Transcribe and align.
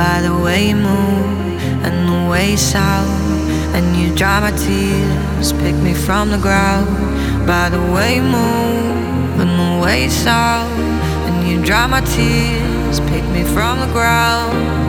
by 0.00 0.22
the 0.22 0.34
way 0.34 0.68
you 0.70 0.76
move 0.76 1.60
and 1.84 2.08
the 2.08 2.30
way 2.30 2.52
you 2.52 2.56
sound. 2.56 3.12
And 3.76 3.84
you 4.00 4.16
dry 4.16 4.40
my 4.40 4.50
tears, 4.52 5.52
pick 5.52 5.76
me 5.76 5.92
from 5.92 6.30
the 6.30 6.38
ground 6.38 6.88
by 7.46 7.68
the 7.68 7.82
way 7.92 8.16
you 8.16 8.22
move 8.22 9.40
and 9.42 9.52
the 9.62 9.82
way 9.82 10.04
you 10.04 10.10
sound. 10.10 10.72
And 11.26 11.46
you 11.46 11.62
dry 11.62 11.86
my 11.86 12.00
tears, 12.00 12.98
pick 13.12 13.24
me 13.36 13.42
from 13.44 13.74
the 13.80 13.90
ground. 13.92 14.79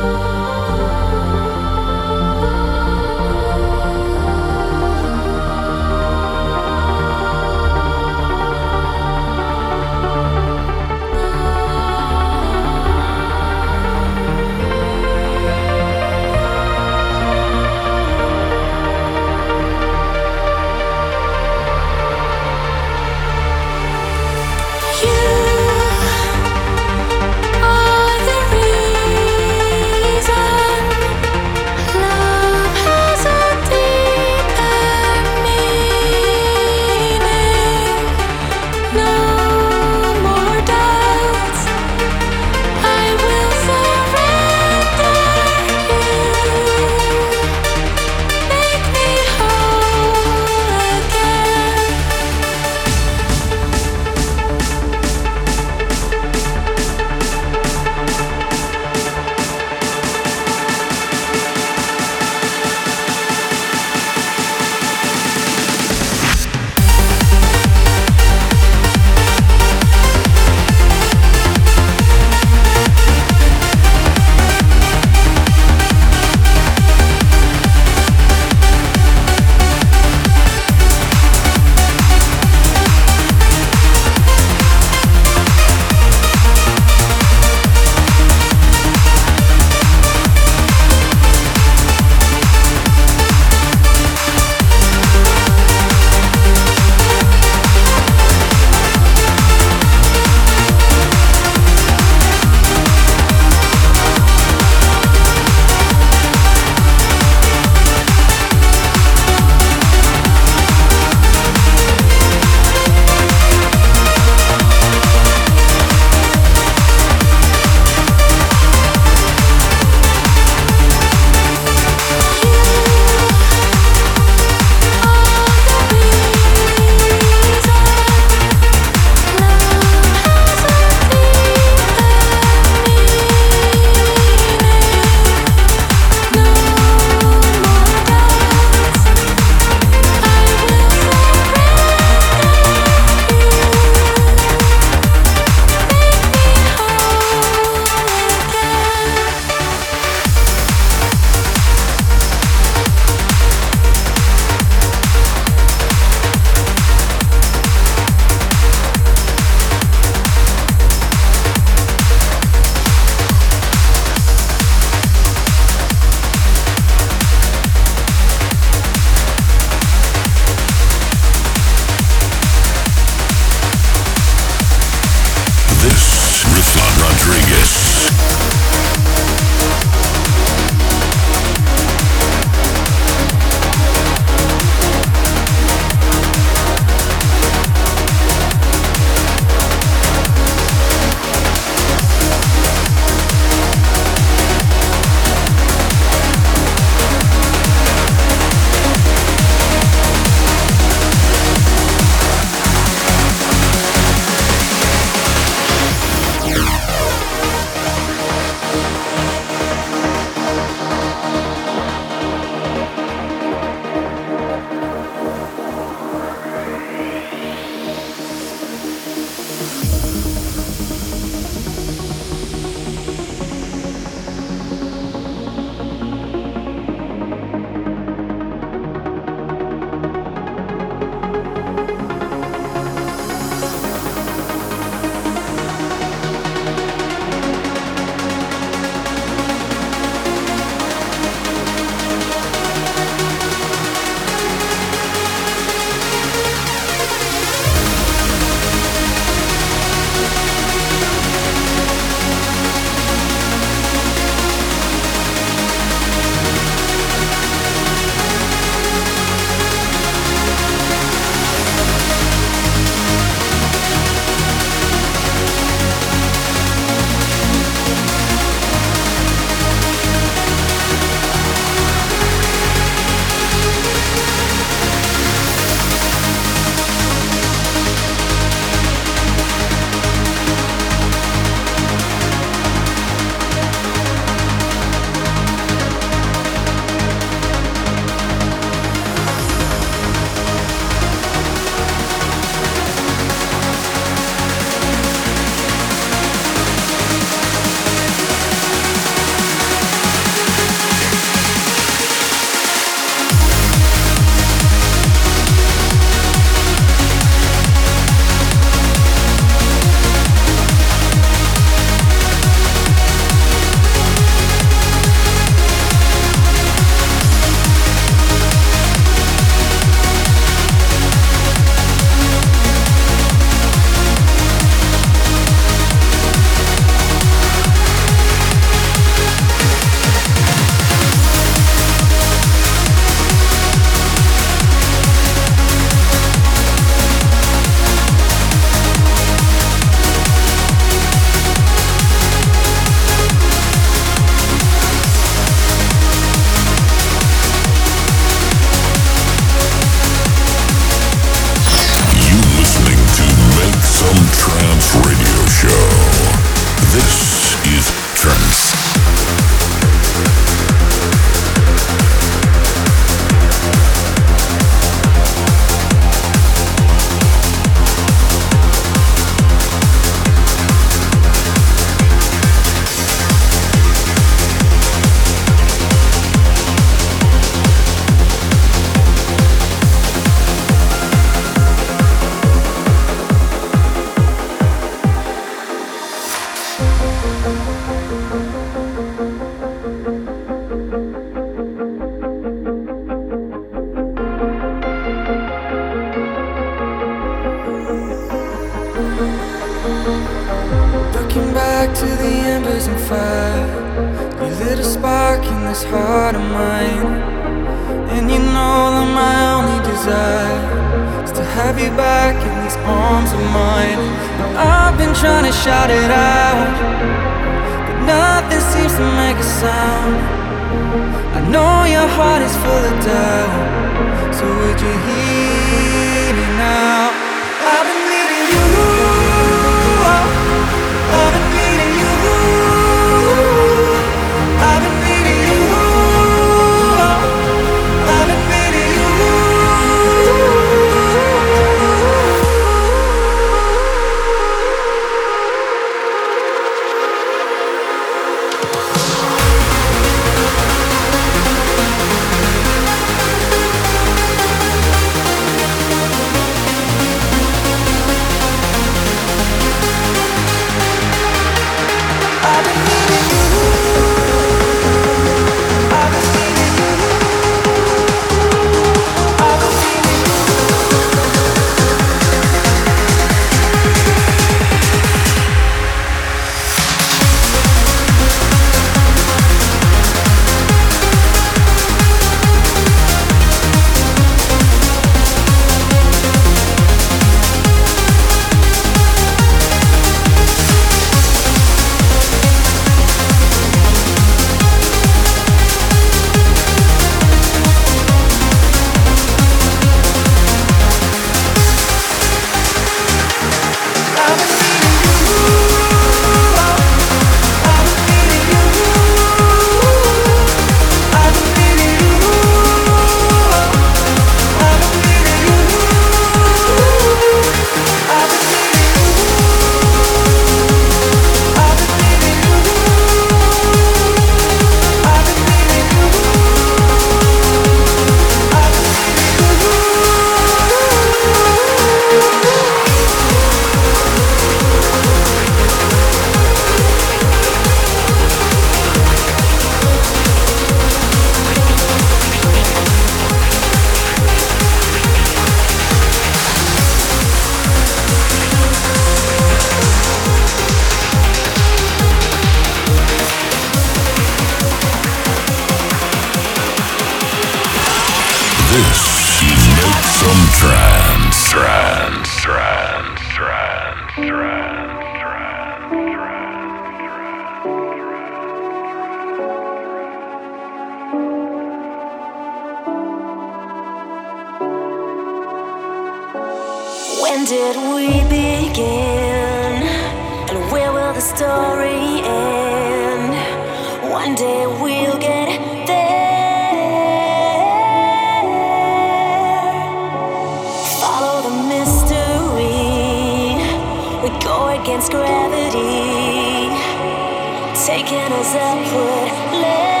Taking 597.85 598.31
us 598.33 598.53
upward. 598.53 599.29
Oh, 599.53 600.00